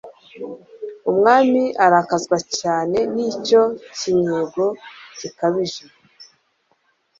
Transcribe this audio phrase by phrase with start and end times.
[1.09, 3.61] umwami arakazwa cyane n'icyo
[3.97, 4.65] kinnyego
[5.19, 5.83] gikabije